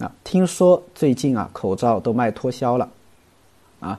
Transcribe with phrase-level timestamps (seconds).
[0.00, 2.88] 啊，听说最近啊，口罩都卖脱销了，
[3.78, 3.96] 啊，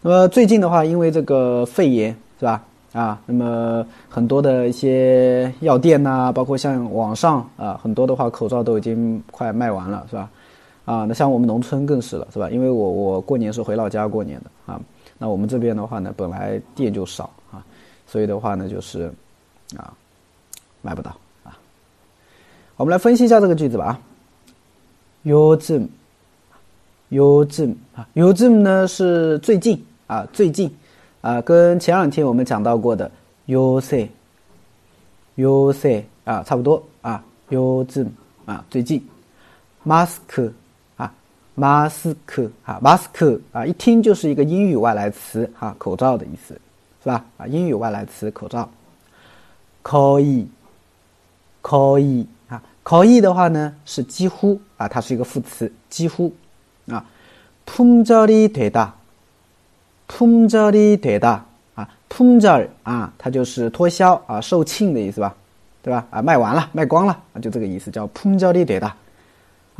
[0.00, 2.62] 那么最近的话，因为这个肺炎是吧？
[2.92, 10.30] 啊，那么很多的一些药店呐，包括像网上啊，很多的话口罩都已经快卖完了，是吧？
[10.84, 12.48] 啊，那像我们农村更是了，是吧？
[12.48, 14.80] 因为我我过年是回老家过年的啊，
[15.18, 17.64] 那我们这边的话呢，本来店就少啊，
[18.06, 19.12] 所以的话呢，就是
[19.76, 19.92] 啊，
[20.82, 21.10] 买不到
[21.42, 21.58] 啊。
[22.76, 24.00] 我们来分析一下这个句子吧啊。
[25.24, 25.90] 요즘요즘
[27.96, 30.72] 啊，요즘呢是最近啊，最近
[31.20, 33.10] 啊，跟前两天我们讲到过的
[33.48, 34.04] 요새요새
[36.24, 38.06] 啊差不多啊，요즘
[38.44, 39.04] 啊最近
[39.84, 40.06] 마
[41.56, 46.54] 스크啊마스크啊마스크啊一听就是一个英语外来词啊，口罩的意思
[47.02, 47.24] 是吧？
[47.38, 48.68] 啊，英语外来词口罩。
[49.82, 50.46] 可以
[51.62, 56.34] 可以啊，可以的话呢是几乎啊，它是一个副词，几乎
[56.88, 57.04] 啊。
[57.64, 58.90] 품절이되 다，
[60.06, 61.40] 품절이되 다，
[61.74, 65.34] 啊，품절啊，它就是脱销啊，售罄的意思吧，
[65.82, 66.06] 对吧？
[66.10, 68.92] 啊，卖完了，卖光了啊，就这个意思，叫품절이되 다。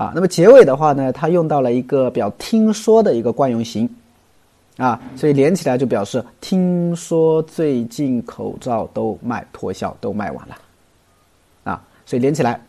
[0.00, 3.88] 啊，那么结尾的话呢，它用到了一个表听说的一个惯用型
[4.76, 10.56] 啊，所以连起来就表示听说最近口罩都卖脱销，都卖完了
[11.64, 12.60] 啊，所以连起来。